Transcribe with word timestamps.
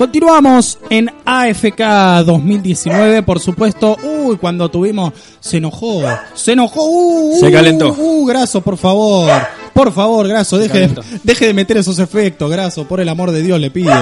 Continuamos 0.00 0.78
en 0.88 1.10
AFK 1.26 2.24
2019, 2.24 3.22
por 3.22 3.38
supuesto. 3.38 3.98
Uy, 4.02 4.38
cuando 4.38 4.70
tuvimos. 4.70 5.12
Se 5.40 5.58
enojó. 5.58 6.00
Se 6.32 6.52
enojó. 6.52 6.86
Uh, 6.86 7.36
Se 7.38 7.48
uh, 7.48 7.52
calentó. 7.52 7.94
Uh, 7.98 8.24
Graso, 8.24 8.62
por 8.62 8.78
favor. 8.78 9.30
Por 9.74 9.92
favor, 9.92 10.26
Graso, 10.26 10.56
deje, 10.56 10.72
calentó. 10.72 11.02
deje 11.22 11.48
de 11.48 11.52
meter 11.52 11.76
esos 11.76 11.98
efectos, 11.98 12.50
Graso. 12.50 12.88
Por 12.88 13.00
el 13.00 13.10
amor 13.10 13.30
de 13.30 13.42
Dios, 13.42 13.60
le 13.60 13.70
pido. 13.70 13.92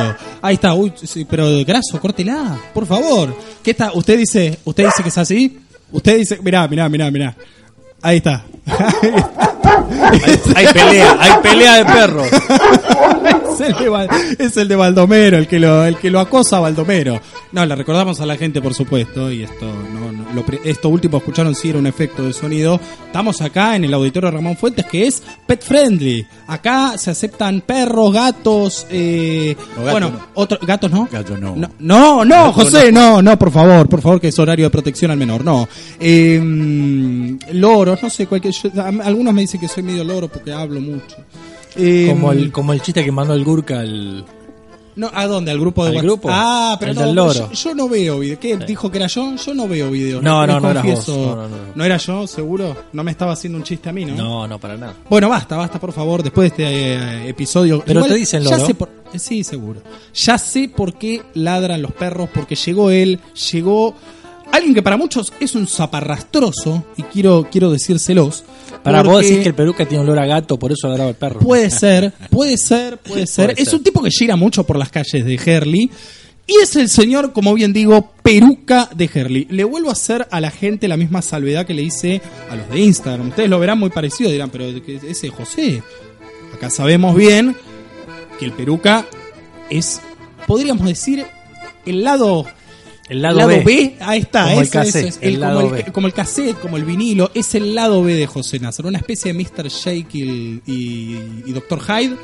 Ahí 0.40 0.54
está. 0.54 0.72
Uy, 0.72 0.92
sí, 1.02 1.24
pero 1.28 1.48
Graso, 1.66 2.00
córtela. 2.00 2.56
Por 2.72 2.86
favor. 2.86 3.36
¿Qué 3.60 3.72
está? 3.72 3.90
¿Usted 3.92 4.18
dice, 4.18 4.56
usted 4.64 4.84
dice 4.84 5.02
que 5.02 5.08
es 5.08 5.18
así? 5.18 5.58
Usted 5.90 6.16
dice. 6.16 6.38
Mirá, 6.40 6.68
mirá, 6.68 6.88
mirá, 6.88 7.10
mirá. 7.10 7.36
Ahí 8.02 8.18
está. 8.18 8.44
Hay 10.54 10.66
pelea, 10.72 11.16
hay 11.18 11.32
pelea 11.42 11.76
de 11.76 11.84
perros. 11.84 12.26
es, 12.32 13.60
el 13.60 13.74
de, 13.76 14.36
es 14.38 14.56
el 14.56 14.68
de 14.68 14.76
Baldomero, 14.76 15.36
el 15.38 15.46
que 15.46 15.58
lo, 15.58 15.84
el 15.84 15.96
que 15.96 16.10
lo 16.10 16.20
acosa 16.20 16.58
a 16.58 16.60
Baldomero. 16.60 17.20
No, 17.52 17.64
le 17.64 17.74
recordamos 17.74 18.20
a 18.20 18.26
la 18.26 18.36
gente, 18.36 18.60
por 18.60 18.74
supuesto, 18.74 19.30
y 19.30 19.42
esto 19.44 19.66
no- 19.66 20.07
lo 20.34 20.44
esto 20.64 20.88
último 20.88 21.18
escucharon 21.18 21.54
si 21.54 21.70
era 21.70 21.78
un 21.78 21.86
efecto 21.86 22.22
de 22.22 22.32
sonido. 22.32 22.80
Estamos 23.06 23.40
acá 23.40 23.76
en 23.76 23.84
el 23.84 23.94
auditorio 23.94 24.30
Ramón 24.30 24.56
Fuentes, 24.56 24.86
que 24.86 25.06
es 25.06 25.22
pet 25.46 25.62
friendly. 25.62 26.26
Acá 26.46 26.96
se 26.98 27.10
aceptan 27.10 27.60
perros, 27.62 28.12
gatos, 28.12 28.86
eh, 28.90 29.56
No, 29.76 29.84
gato 29.84 29.90
bueno, 29.92 30.10
no. 30.10 30.20
otro- 30.34 30.58
gatos 30.66 30.90
no. 30.90 31.08
Gato 31.10 31.36
no. 31.38 31.56
No, 31.56 31.68
no, 31.78 32.24
no, 32.24 32.52
José, 32.52 32.92
no, 32.92 33.20
no, 33.22 33.38
por 33.38 33.50
favor, 33.50 33.88
por 33.88 34.00
favor, 34.00 34.20
que 34.20 34.28
es 34.28 34.38
horario 34.38 34.66
de 34.66 34.70
protección 34.70 35.10
al 35.10 35.16
menor, 35.18 35.44
no. 35.44 35.68
Eh, 35.98 37.36
loros, 37.52 38.02
no 38.02 38.10
sé, 38.10 38.26
cualquier, 38.26 38.54
yo- 38.54 38.70
algunos 39.02 39.32
me 39.34 39.42
dicen 39.42 39.60
que 39.60 39.68
soy 39.68 39.82
medio 39.82 40.04
loro 40.04 40.28
porque 40.28 40.52
hablo 40.52 40.80
mucho. 40.80 41.16
Eh, 41.76 42.06
Como 42.08 42.32
el, 42.32 42.50
como 42.50 42.72
el 42.72 42.80
chiste 42.82 43.04
que 43.04 43.12
mandó 43.12 43.34
el 43.34 43.44
Gurka 43.44 43.80
al. 43.80 44.24
No, 44.98 45.10
¿a 45.14 45.26
dónde? 45.26 45.50
¿Al 45.52 45.60
grupo 45.60 45.84
de 45.84 45.90
¿Al 45.90 45.94
WhatsApp? 45.96 46.06
grupo? 46.06 46.28
Ah, 46.30 46.76
pero 46.80 46.92
no, 46.92 47.00
del 47.00 47.14
no, 47.14 47.26
loro. 47.26 47.50
Yo, 47.50 47.52
yo 47.52 47.74
no 47.74 47.88
veo 47.88 48.18
videos. 48.18 48.38
¿Qué? 48.40 48.56
¿Dijo 48.56 48.90
que 48.90 48.98
era 48.98 49.06
yo? 49.06 49.36
Yo 49.36 49.54
no 49.54 49.68
veo 49.68 49.90
videos. 49.90 50.22
No, 50.22 50.46
no, 50.46 50.58
no 50.60 50.70
eras 50.70 50.82
confieso. 50.84 51.16
vos. 51.16 51.36
No, 51.36 51.48
no, 51.48 51.56
no. 51.74 51.84
era 51.84 51.96
yo, 51.96 52.26
seguro? 52.26 52.76
No 52.92 53.04
me 53.04 53.12
estaba 53.12 53.32
haciendo 53.32 53.58
un 53.58 53.64
chiste 53.64 53.88
a 53.88 53.92
mí, 53.92 54.04
¿no? 54.04 54.16
No, 54.16 54.48
no, 54.48 54.58
para 54.58 54.76
nada. 54.76 54.94
Bueno, 55.08 55.28
basta, 55.28 55.56
basta, 55.56 55.78
por 55.78 55.92
favor, 55.92 56.22
después 56.22 56.50
de 56.56 56.64
este 56.64 56.94
eh, 56.94 57.28
episodio. 57.28 57.82
Pero 57.86 58.02
te 58.04 58.14
dicen 58.14 58.42
ya 58.42 58.50
loro. 58.56 58.66
sé 58.66 58.74
por- 58.74 58.90
eh, 59.12 59.18
sí, 59.18 59.44
seguro. 59.44 59.80
Ya 60.14 60.36
sé 60.36 60.68
por 60.68 60.94
qué 60.94 61.22
ladran 61.34 61.80
los 61.80 61.92
perros, 61.92 62.28
porque 62.34 62.56
llegó 62.56 62.90
él, 62.90 63.20
llegó 63.52 63.94
alguien 64.58 64.74
que 64.74 64.82
para 64.82 64.96
muchos 64.96 65.32
es 65.40 65.54
un 65.54 65.66
zaparrastroso, 65.66 66.84
y 66.96 67.02
quiero, 67.04 67.48
quiero 67.50 67.70
decírselos. 67.70 68.44
Para 68.82 69.02
vos 69.02 69.22
decís 69.22 69.38
que 69.38 69.48
el 69.48 69.54
peluca 69.54 69.86
tiene 69.86 70.04
olor 70.04 70.18
a 70.18 70.26
gato, 70.26 70.58
por 70.58 70.72
eso 70.72 70.86
agarraba 70.86 71.10
el 71.10 71.16
perro. 71.16 71.40
Puede 71.40 71.70
ser, 71.70 72.12
puede 72.30 72.56
ser, 72.56 72.98
puede 72.98 73.26
ser. 73.26 73.46
Puede 73.52 73.62
es 73.62 73.68
ser. 73.70 73.78
un 73.78 73.84
tipo 73.84 74.02
que 74.02 74.10
gira 74.10 74.36
mucho 74.36 74.64
por 74.64 74.76
las 74.78 74.90
calles 74.90 75.24
de 75.24 75.34
Herley. 75.44 75.90
Y 76.46 76.54
es 76.62 76.76
el 76.76 76.88
señor, 76.88 77.34
como 77.34 77.52
bien 77.52 77.74
digo, 77.74 78.12
peruca 78.22 78.88
de 78.94 79.10
Herley. 79.12 79.46
Le 79.50 79.64
vuelvo 79.64 79.90
a 79.90 79.92
hacer 79.92 80.26
a 80.30 80.40
la 80.40 80.50
gente 80.50 80.88
la 80.88 80.96
misma 80.96 81.20
salvedad 81.20 81.66
que 81.66 81.74
le 81.74 81.82
hice 81.82 82.22
a 82.50 82.56
los 82.56 82.70
de 82.70 82.80
Instagram. 82.80 83.28
Ustedes 83.28 83.50
lo 83.50 83.58
verán 83.60 83.78
muy 83.78 83.90
parecido, 83.90 84.30
dirán, 84.30 84.48
pero 84.48 84.64
¿qué- 84.84 84.98
ese 85.06 85.26
es 85.26 85.32
José. 85.34 85.82
Acá 86.54 86.70
sabemos 86.70 87.14
bien 87.14 87.54
que 88.38 88.46
el 88.46 88.52
peruca 88.52 89.04
es, 89.68 90.00
podríamos 90.46 90.86
decir, 90.86 91.26
el 91.84 92.02
lado 92.02 92.46
El 93.08 93.22
lado, 93.22 93.46
B. 93.46 93.96
ahí 94.00 94.20
está, 94.20 94.48
Como 94.48 94.60
el 94.60 94.68
cassette, 94.70 94.96
ese 94.96 95.08
es 95.08 95.18
el 95.22 95.34
el- 95.34 95.40
lado 95.40 95.62
como, 95.62 95.74
el, 95.76 95.82
B. 95.84 95.92
como 95.92 96.06
el 96.08 96.12
cassette, 96.12 96.58
como 96.60 96.76
el 96.76 96.84
vinilo, 96.84 97.30
es 97.34 97.54
el 97.54 97.74
lado 97.74 98.02
B 98.02 98.14
de 98.14 98.26
José 98.26 98.58
Nazar, 98.58 98.84
una 98.86 98.98
especie 98.98 99.32
de 99.32 99.38
Mr. 99.42 99.70
Jekyll 99.70 100.60
y, 100.66 101.16
y 101.46 101.52
Dr. 101.52 101.80
Hyde, 101.80 102.16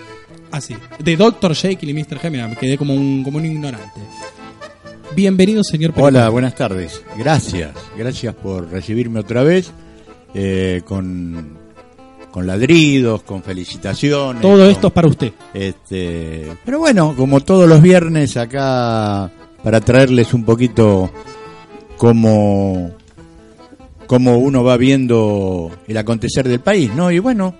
así, 0.50 0.74
de 0.98 1.16
Dr. 1.16 1.54
Jekyll 1.54 1.88
y 1.90 1.94
Mr. 1.94 2.18
Hyde, 2.18 2.30
mira, 2.30 2.48
me 2.48 2.56
quedé 2.56 2.76
como 2.76 2.92
un, 2.94 3.22
como 3.24 3.38
un 3.38 3.46
ignorante. 3.46 4.00
Bienvenido, 5.16 5.62
señor 5.64 5.92
Peruca. 5.92 6.08
Hola, 6.08 6.28
buenas 6.28 6.54
tardes. 6.54 7.02
Gracias, 7.16 7.70
gracias 7.96 8.34
por 8.34 8.68
recibirme 8.70 9.20
otra 9.20 9.42
vez 9.42 9.70
eh, 10.34 10.82
con, 10.84 11.56
con 12.30 12.46
ladridos, 12.46 13.22
con 13.22 13.42
felicitaciones. 13.42 14.42
Todo 14.42 14.58
con- 14.58 14.70
esto 14.70 14.88
es 14.88 14.92
para 14.92 15.08
usted. 15.08 15.32
Este, 15.54 16.48
pero 16.64 16.80
bueno, 16.80 17.14
como 17.16 17.40
todos 17.40 17.68
los 17.68 17.80
viernes 17.80 18.36
acá 18.36 19.30
para 19.64 19.80
traerles 19.80 20.34
un 20.34 20.44
poquito 20.44 21.10
cómo, 21.96 22.90
cómo 24.06 24.36
uno 24.36 24.62
va 24.62 24.76
viendo 24.76 25.70
el 25.88 25.96
acontecer 25.96 26.46
del 26.46 26.60
país, 26.60 26.94
¿no? 26.94 27.10
Y 27.10 27.18
bueno, 27.18 27.54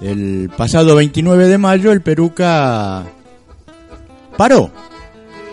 el 0.00 0.50
pasado 0.56 0.96
29 0.96 1.46
de 1.46 1.58
mayo 1.58 1.92
el 1.92 2.00
Peruca 2.00 3.04
paró, 4.38 4.72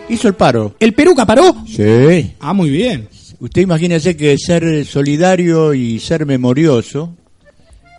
hizo 0.08 0.26
el 0.26 0.34
paro. 0.34 0.74
¿El 0.80 0.94
Peruca 0.94 1.26
paró? 1.26 1.54
Sí. 1.66 2.34
Ah, 2.40 2.54
muy 2.54 2.70
bien. 2.70 3.06
Usted 3.40 3.60
imagínese 3.60 4.16
que 4.16 4.38
ser 4.38 4.86
solidario 4.86 5.74
y 5.74 5.98
ser 6.00 6.24
memorioso 6.24 7.14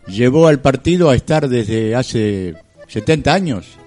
llevó 0.07 0.47
al 0.47 0.59
partido 0.59 1.12
a 1.12 1.15
estar 1.15 1.47
desde 1.47 1.95
hace 1.95 2.56
70 2.88 3.31
años 3.31 3.81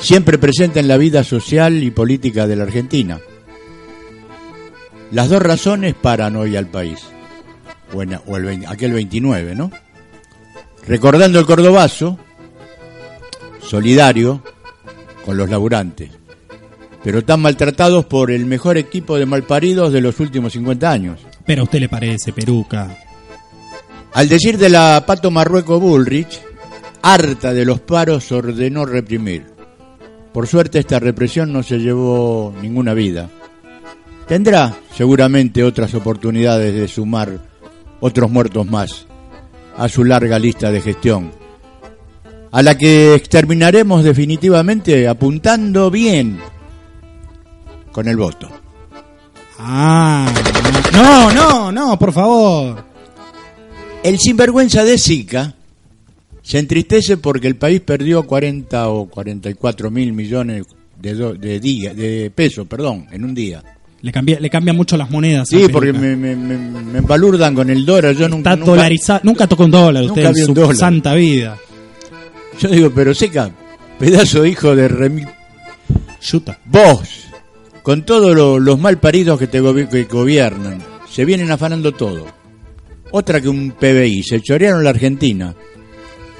siempre 0.00 0.38
presente 0.38 0.80
en 0.80 0.88
la 0.88 0.96
vida 0.96 1.24
social 1.24 1.82
y 1.82 1.90
política 1.90 2.46
de 2.46 2.56
la 2.56 2.64
Argentina. 2.64 3.20
Las 5.10 5.28
dos 5.30 5.40
razones 5.42 5.94
paran 5.94 6.36
hoy 6.36 6.56
al 6.56 6.66
país, 6.66 7.00
o, 7.94 8.02
en- 8.02 8.20
o 8.26 8.36
el 8.36 8.66
aquel 8.66 8.92
29, 8.92 9.54
¿no? 9.54 9.70
Recordando 10.86 11.38
el 11.38 11.46
cordobazo, 11.46 12.18
solidario 13.60 14.42
con 15.24 15.36
los 15.36 15.48
laburantes, 15.50 16.10
pero 17.02 17.22
tan 17.24 17.40
maltratados 17.40 18.04
por 18.06 18.30
el 18.30 18.46
mejor 18.46 18.76
equipo 18.78 19.18
de 19.18 19.26
malparidos 19.26 19.92
de 19.92 20.00
los 20.00 20.20
últimos 20.20 20.52
50 20.52 20.90
años. 20.90 21.20
Pero 21.46 21.62
a 21.62 21.64
usted 21.64 21.80
le 21.80 21.88
parece, 21.88 22.32
Peruca. 22.32 22.96
Al 24.14 24.28
decir 24.28 24.58
de 24.58 24.68
la 24.70 25.04
Pato 25.06 25.30
Marrueco 25.30 25.78
Bullrich, 25.80 26.40
harta 27.02 27.52
de 27.52 27.64
los 27.64 27.80
paros 27.80 28.30
ordenó 28.32 28.84
reprimir. 28.84 29.47
Por 30.32 30.46
suerte 30.46 30.78
esta 30.78 30.98
represión 30.98 31.52
no 31.52 31.62
se 31.62 31.78
llevó 31.78 32.54
ninguna 32.60 32.94
vida. 32.94 33.28
Tendrá 34.26 34.74
seguramente 34.94 35.64
otras 35.64 35.94
oportunidades 35.94 36.74
de 36.74 36.86
sumar 36.86 37.40
otros 38.00 38.30
muertos 38.30 38.66
más 38.66 39.06
a 39.76 39.88
su 39.88 40.04
larga 40.04 40.38
lista 40.38 40.70
de 40.70 40.82
gestión, 40.82 41.32
a 42.50 42.62
la 42.62 42.76
que 42.76 43.14
exterminaremos 43.14 44.04
definitivamente 44.04 45.08
apuntando 45.08 45.90
bien 45.90 46.38
con 47.92 48.08
el 48.08 48.16
voto. 48.16 48.48
Ah, 49.58 50.26
no, 50.92 51.32
no, 51.32 51.72
no, 51.72 51.98
por 51.98 52.12
favor. 52.12 52.84
El 54.02 54.18
sinvergüenza 54.18 54.84
de 54.84 54.98
Zika 54.98 55.54
se 56.48 56.58
entristece 56.58 57.18
porque 57.18 57.46
el 57.46 57.56
país 57.56 57.82
perdió 57.82 58.22
40 58.22 58.88
o 58.88 59.06
44 59.06 59.90
mil 59.90 60.14
millones 60.14 60.64
de, 60.98 61.12
do- 61.14 61.34
de, 61.34 61.60
día- 61.60 61.92
de 61.92 62.30
pesos 62.34 62.66
perdón, 62.66 63.06
en 63.12 63.22
un 63.24 63.34
día. 63.34 63.62
Le, 64.00 64.10
cambia, 64.12 64.40
le 64.40 64.48
cambian 64.48 64.74
mucho 64.74 64.96
las 64.96 65.10
monedas. 65.10 65.46
Sí, 65.50 65.66
porque 65.70 65.92
me, 65.92 66.16
me, 66.16 66.34
me, 66.34 66.56
me 66.56 66.98
embalurdan 67.00 67.54
con 67.54 67.68
el 67.68 67.84
dólar. 67.84 68.14
Yo 68.14 68.28
nunca, 68.30 68.50
Está 68.52 68.56
nunca- 68.56 68.70
dolarizado. 68.70 69.20
Nunca 69.24 69.46
tocó 69.46 69.64
un 69.64 69.70
dólar 69.72 70.04
usted 70.04 70.24
en 70.24 70.36
su 70.36 70.54
dólar. 70.54 70.76
santa 70.76 71.14
vida. 71.14 71.58
Yo 72.60 72.68
digo, 72.70 72.90
pero 72.94 73.12
Seca, 73.12 73.50
pedazo 73.98 74.40
de 74.42 74.48
hijo 74.48 74.74
de 74.74 74.88
remi... 74.88 75.24
Yuta. 76.22 76.58
Vos, 76.64 77.24
con 77.82 78.04
todos 78.06 78.34
lo- 78.34 78.58
los 78.58 78.78
mal 78.78 78.98
paridos 78.98 79.38
que 79.38 79.48
te 79.48 79.60
gobi- 79.60 79.88
que 79.88 80.04
gobiernan, 80.04 80.78
se 81.10 81.24
vienen 81.26 81.50
afanando 81.50 81.92
todo. 81.92 82.24
Otra 83.10 83.40
que 83.40 83.48
un 83.48 83.72
PBI, 83.72 84.22
se 84.22 84.40
chorearon 84.40 84.82
la 84.84 84.90
Argentina, 84.90 85.54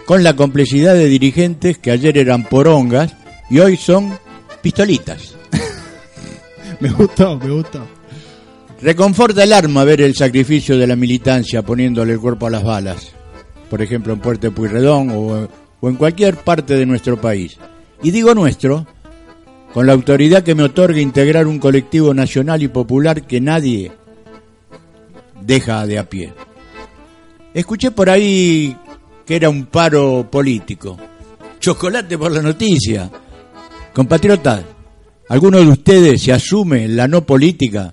con 0.08 0.25
la 0.25 0.34
complicidad 0.34 0.94
de 0.94 1.05
dirigentes 1.05 1.76
que 1.76 1.90
ayer 1.90 2.16
eran 2.16 2.44
porongas 2.44 3.14
y 3.50 3.58
hoy 3.58 3.76
son 3.76 4.19
pistolitas. 4.62 5.37
Me 6.81 6.88
gustó, 6.88 7.37
me 7.37 7.50
gustó. 7.50 7.87
Reconforta 8.81 9.44
el 9.44 9.52
arma 9.52 9.84
ver 9.84 10.00
el 10.00 10.14
sacrificio 10.14 10.78
de 10.78 10.87
la 10.87 10.96
militancia 10.96 11.60
poniéndole 11.60 12.14
el 12.14 12.20
cuerpo 12.20 12.46
a 12.46 12.50
las 12.50 12.64
balas, 12.64 13.12
por 13.69 13.82
ejemplo 13.82 14.14
en 14.14 14.20
Puerto 14.20 14.50
Puyredón 14.50 15.10
o, 15.10 15.46
o 15.78 15.88
en 15.90 15.96
cualquier 15.96 16.37
parte 16.37 16.75
de 16.75 16.87
nuestro 16.87 17.20
país. 17.20 17.58
Y 18.02 18.11
digo 18.11 18.32
nuestro, 18.32 18.87
con 19.75 19.87
la 19.87 19.93
autoridad 19.93 20.43
que 20.43 20.54
me 20.54 20.62
otorga 20.62 21.00
integrar 21.00 21.46
un 21.46 21.58
colectivo 21.58 22.14
nacional 22.14 22.62
y 22.62 22.69
popular 22.69 23.26
que 23.26 23.43
nadie 23.43 23.93
deja 25.43 25.84
de 25.84 25.99
a 25.99 26.08
pie. 26.08 26.32
Escuché 27.52 27.90
por 27.90 28.08
ahí 28.08 28.75
que 29.28 29.36
era 29.36 29.50
un 29.50 29.66
paro 29.66 30.26
político. 30.30 30.96
Chocolate 31.60 32.16
por 32.16 32.32
la 32.32 32.40
noticia. 32.40 33.10
Compatriotas, 33.92 34.64
¿alguno 35.28 35.58
de 35.58 35.66
ustedes 35.66 36.22
se 36.22 36.32
asume 36.32 36.84
en 36.84 36.96
la 36.96 37.06
no 37.06 37.26
política 37.26 37.92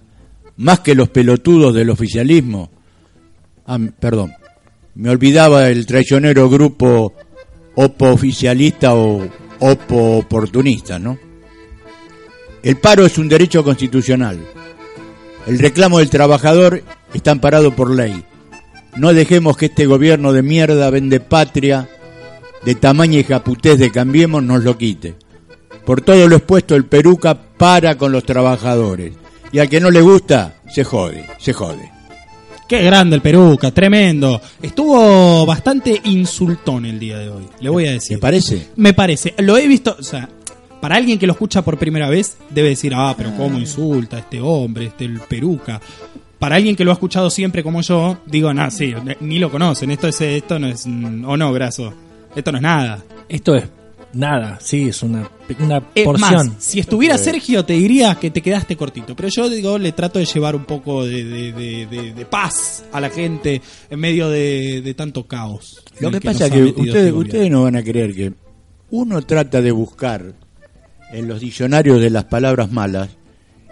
más 0.56 0.80
que 0.80 0.96
los 0.96 1.10
pelotudos 1.10 1.74
del 1.74 1.90
oficialismo? 1.90 2.72
Ah, 3.68 3.78
perdón, 4.00 4.32
me 4.96 5.10
olvidaba 5.10 5.68
el 5.68 5.86
traicionero 5.86 6.50
grupo 6.50 7.14
opo 7.76 8.06
oficialista 8.12 8.96
o 8.96 9.28
opo 9.60 10.18
oportunista, 10.20 11.00
¿no? 11.00 11.20
El 12.64 12.78
paro 12.78 13.06
es 13.06 13.18
un 13.18 13.28
derecho 13.28 13.62
constitucional. 13.62 14.40
El 15.46 15.60
reclamo 15.60 16.00
del 16.00 16.10
trabajador 16.10 16.82
está 17.14 17.32
amparado 17.32 17.76
por 17.76 17.94
ley. 17.94 18.24
No 18.96 19.14
dejemos 19.14 19.58
que 19.58 19.66
este 19.66 19.86
gobierno 19.86 20.32
de 20.32 20.42
mierda 20.42 20.90
vende 20.90 21.20
patria 21.20 21.90
de 22.64 22.76
tamaña 22.76 23.20
y 23.20 23.24
japutez 23.24 23.78
de 23.78 23.92
Cambiemos 23.92 24.42
nos 24.42 24.64
lo 24.64 24.78
quite. 24.78 25.16
Por 25.86 26.02
todo 26.02 26.28
lo 26.28 26.38
expuesto, 26.38 26.76
el 26.76 26.86
Peruca 26.86 27.36
para 27.36 27.98
con 27.98 28.12
los 28.12 28.24
trabajadores. 28.24 29.14
Y 29.52 29.60
al 29.60 29.70
que 29.70 29.80
no 29.80 29.92
le 29.92 30.02
gusta, 30.02 30.56
se 30.74 30.84
jode, 30.84 31.26
se 31.38 31.54
jode. 31.54 31.92
Qué 32.68 32.82
grande 32.84 33.18
el 33.18 33.22
Peruca, 33.22 33.70
tremendo. 33.70 34.42
Estuvo 34.62 35.46
bastante 35.46 36.02
insultón 36.06 36.86
el 36.86 36.98
día 36.98 37.20
de 37.20 37.30
hoy, 37.30 37.48
le 37.60 37.70
voy 37.70 37.88
a 37.88 37.92
decir. 37.92 38.18
¿Te 38.18 38.22
parece? 38.22 38.70
Me 38.78 38.94
parece. 38.94 39.36
Lo 39.38 39.58
he 39.58 39.68
visto, 39.68 39.96
o 40.00 40.04
sea, 40.04 40.28
para 40.82 40.96
alguien 40.96 41.20
que 41.20 41.28
lo 41.28 41.34
escucha 41.34 41.62
por 41.62 41.78
primera 41.78 42.10
vez, 42.10 42.38
debe 42.50 42.70
decir, 42.70 42.94
ah, 42.96 43.14
pero 43.16 43.36
cómo 43.38 43.60
insulta 43.60 44.18
este 44.18 44.42
hombre, 44.42 44.88
este 44.88 45.06
el 45.06 45.20
Peruca. 45.20 45.80
Para 46.40 46.56
alguien 46.58 46.76
que 46.76 46.84
lo 46.84 46.92
ha 46.92 46.94
escuchado 46.94 47.30
siempre 47.30 47.64
como 47.64 47.82
yo, 47.82 48.18
digo, 48.26 48.54
nada, 48.54 48.70
sí, 48.72 48.94
ni 49.22 49.40
lo 49.40 49.50
conocen. 49.50 49.92
Esto 49.92 50.08
es, 50.08 50.20
esto 50.22 50.60
no 50.60 50.68
es, 50.68 50.86
mm, 50.86 51.26
o 51.26 51.38
no, 51.38 51.52
graso. 51.54 51.94
Esto 52.36 52.52
no 52.52 52.58
es 52.58 52.62
nada. 52.62 53.04
Esto 53.30 53.56
es 53.56 53.64
nada, 54.14 54.58
sí, 54.62 54.90
es 54.90 55.02
una, 55.04 55.30
una 55.60 55.82
Es 55.94 56.06
porción. 56.06 56.48
más, 56.48 56.64
si 56.64 56.80
estuviera 56.80 57.18
Sergio 57.18 57.66
te 57.66 57.74
diría 57.74 58.16
que 58.16 58.32
te 58.32 58.42
quedaste 58.42 58.78
cortito, 58.78 59.14
pero 59.16 59.28
yo 59.30 59.50
digo, 59.50 59.78
le 59.78 59.92
trato 59.92 60.20
de 60.20 60.26
llevar 60.26 60.56
un 60.56 60.64
poco 60.66 61.06
de, 61.06 61.24
de- 61.26 61.52
de- 61.52 61.86
de- 61.86 62.14
de 62.14 62.26
paz 62.26 62.86
a 62.94 63.02
la 63.02 63.10
gente 63.10 63.62
en 63.90 64.00
medio 64.00 64.30
de, 64.30 64.82
de 64.82 64.94
tanto 64.94 65.28
caos. 65.28 65.84
Lo 66.00 66.10
que 66.12 66.16
nos 66.18 66.24
pasa 66.24 66.46
es 66.46 66.52
que 66.52 66.64
ustedes, 66.64 67.12
ustedes 67.14 67.52
no 67.52 67.64
van 67.64 67.76
a 67.76 67.84
creer 67.84 68.14
que 68.16 68.34
uno 68.92 69.22
trata 69.24 69.62
de 69.62 69.72
buscar 69.72 70.34
en 71.12 71.28
los 71.28 71.42
diccionarios 71.42 72.00
de 72.00 72.10
las 72.10 72.26
palabras 72.26 72.72
malas 72.72 73.10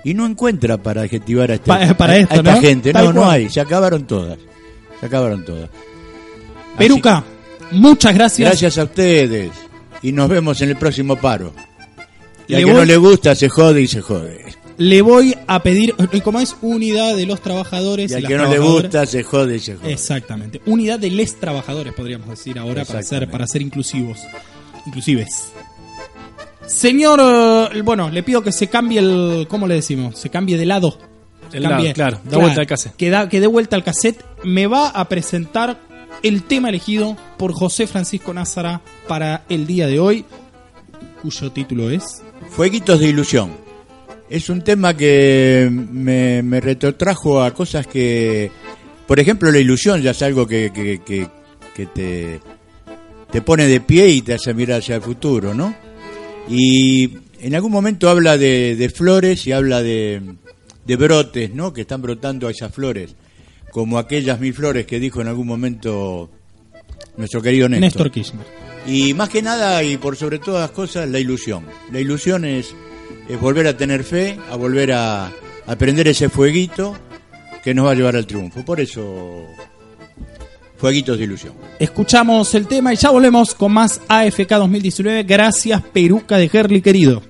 y 0.04 0.14
no 0.14 0.26
encuentra 0.26 0.78
para 0.78 1.02
adjetivar 1.04 1.52
a, 1.52 1.56
este- 1.56 1.68
Pa- 1.68 1.94
para 1.96 2.14
a- 2.14 2.16
a 2.16 2.20
esto, 2.20 2.36
esta 2.36 2.54
¿no? 2.56 2.62
gente. 2.62 2.92
Tal 2.94 3.06
No, 3.06 3.14
no 3.14 3.30
hay, 3.30 3.50
se 3.50 3.60
acabaron 3.62 4.06
todas. 4.06 4.38
Se 5.00 5.06
acabaron 5.06 5.44
todas. 5.46 5.70
Así- 5.70 6.78
Peruca, 6.78 7.24
muchas 7.72 8.14
gracias. 8.14 8.50
Gracias 8.50 8.78
a 8.78 8.84
ustedes. 8.84 9.52
Y 10.02 10.12
nos 10.12 10.30
vemos 10.30 10.62
en 10.62 10.70
el 10.70 10.76
próximo 10.76 11.16
paro. 11.16 11.54
Y 12.48 12.56
al 12.56 12.66
que 12.66 12.74
no 12.74 12.84
le 12.86 12.98
gusta, 12.98 13.36
se 13.36 13.48
jode 13.50 13.82
y 13.82 13.88
se 13.88 14.02
jode. 14.02 14.44
Le 14.78 15.02
voy 15.04 15.36
a 15.48 15.62
pedir, 15.62 15.94
¿cómo 16.24 16.40
es? 16.42 16.56
Unidad 16.62 17.16
de 17.16 17.26
los 17.28 17.42
trabajadores. 17.42 18.12
Y 18.12 18.16
al 18.16 18.24
las 18.24 18.30
que 18.32 18.38
no 18.38 18.50
le 18.50 18.60
gusta, 18.60 19.06
se 19.06 19.24
jode 19.24 19.56
y 19.58 19.60
se 19.60 19.76
jode. 19.76 19.94
Exactamente. 19.94 20.62
Unidad 20.66 21.00
de 21.00 21.10
les 21.12 21.40
trabajadores, 21.40 21.94
podríamos 21.94 22.28
decir 22.28 22.58
ahora, 22.60 22.84
para 22.84 23.02
ser, 23.04 23.30
para 23.30 23.46
ser 23.48 23.62
inclusivos. 23.62 24.20
Inclusives. 24.88 25.52
Señor, 26.68 27.70
eh, 27.74 27.82
bueno, 27.82 28.10
le 28.10 28.24
pido 28.24 28.42
que 28.42 28.52
se 28.52 28.68
cambie 28.68 29.00
el. 29.00 29.48
¿Cómo 29.50 29.68
le 29.68 29.76
decimos? 29.76 30.18
Se 30.18 30.30
cambie 30.30 30.58
de 30.58 30.66
lado. 30.66 30.98
El 31.52 31.64
lado, 31.64 31.76
claro, 31.94 32.20
da 32.24 32.38
vuelta 32.38 32.62
al 32.62 32.68
cassette. 32.68 32.96
Que, 32.96 33.10
da- 33.10 33.30
que 33.30 33.40
dé 33.40 33.48
vuelta 33.48 33.76
al 33.76 33.84
cassette. 33.84 34.24
Me 34.44 34.66
va 34.66 34.88
a 34.90 35.08
presentar 35.10 35.78
el 36.24 36.44
tema 36.44 36.70
elegido 36.70 37.16
por 37.38 37.54
José 37.54 37.86
Francisco 37.86 38.34
Názara 38.34 38.82
para 39.08 39.44
el 39.50 39.68
día 39.68 39.88
de 39.88 40.00
hoy, 40.00 40.26
cuyo 41.22 41.52
título 41.52 41.90
es. 41.92 42.24
Fueguitos 42.52 43.00
de 43.00 43.10
ilusión. 43.10 43.52
Es 44.30 44.50
un 44.50 44.62
tema 44.64 44.96
que 44.96 45.70
me, 45.72 46.42
me 46.42 46.60
retrotrajo 46.62 47.44
a 47.44 47.54
cosas 47.54 47.86
que, 47.86 48.50
por 49.06 49.20
ejemplo, 49.20 49.52
la 49.52 49.60
ilusión 49.60 50.02
ya 50.02 50.12
es 50.12 50.22
algo 50.24 50.48
que, 50.48 50.72
que, 50.74 51.02
que- 51.06 51.28
que 51.76 51.86
te, 51.88 52.40
te 53.32 53.42
pone 53.42 53.68
de 53.68 53.80
pie 53.82 54.08
y 54.10 54.22
te 54.22 54.34
hace 54.36 54.54
mirar 54.54 54.80
hacia 54.80 54.96
el 54.96 55.02
futuro, 55.02 55.54
¿no? 55.54 55.76
Y 56.50 57.18
en 57.40 57.56
algún 57.56 57.72
momento 57.72 58.10
habla 58.10 58.38
de, 58.38 58.76
de 58.76 58.90
flores 58.90 59.48
y 59.48 59.52
habla 59.52 59.82
de, 59.82 60.22
de 60.86 60.96
brotes, 60.96 61.54
¿no? 61.54 61.74
Que 61.74 61.82
están 61.82 62.02
brotando 62.02 62.50
esas 62.50 62.74
flores, 62.74 63.16
como 63.72 63.98
aquellas 63.98 64.40
mil 64.40 64.54
flores 64.54 64.86
que 64.86 65.00
dijo 65.00 65.22
en 65.22 65.28
algún 65.28 65.48
momento 65.48 66.30
nuestro 67.18 67.42
querido 67.42 67.70
Néstor. 67.70 67.86
Néstor 67.86 68.12
Kirchner. 68.12 68.46
Y 68.86 69.14
más 69.14 69.30
que 69.30 69.42
nada 69.42 69.82
y 69.84 69.98
por 69.98 70.18
sobre 70.18 70.40
todas 70.40 70.62
las 70.62 70.72
cosas, 70.72 71.08
la 71.08 71.20
ilusión. 71.20 71.66
La 71.92 72.00
ilusión 72.00 72.44
es, 72.44 72.76
es 73.30 73.40
volver 73.40 73.68
a 73.68 73.78
tener 73.78 74.04
fe, 74.04 74.38
a 74.50 74.58
volver 74.58 74.92
a, 74.92 75.32
a 75.66 75.76
prender 75.78 76.10
ese 76.10 76.28
fueguito 76.28 76.96
que 77.64 77.74
nos 77.74 77.86
va 77.86 77.92
a 77.92 77.96
llevar 77.96 78.18
al 78.18 78.28
triunfo. 78.28 78.66
Por 78.66 78.82
eso, 78.82 79.46
fueguitos 80.84 81.18
de 81.18 81.24
ilusión. 81.24 81.54
Escuchamos 81.80 82.54
el 82.56 82.68
tema 82.68 82.94
y 82.94 82.98
ya 82.98 83.10
volvemos 83.10 83.56
con 83.56 83.72
más 83.72 84.02
AFK 84.06 84.50
2019. 84.50 85.24
Gracias, 85.24 85.82
Peruca 85.82 86.36
de 86.36 86.50
Herli, 86.52 86.82
querido. 86.82 87.24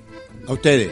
A 0.48 0.54
ustedes. 0.54 0.90